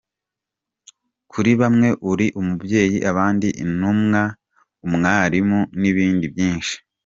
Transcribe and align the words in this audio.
Kuri 1.31 1.51
bamwe 1.61 1.89
uri 2.11 2.27
umubyeyi, 2.39 2.97
abandi 3.11 3.47
Intumwa, 3.63 4.21
umwarimu 4.85 5.59
n’ibindi 5.79 6.25
byinshi. 6.33 6.75